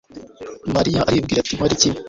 [0.75, 1.89] Mariya aribwira ati Nkore iki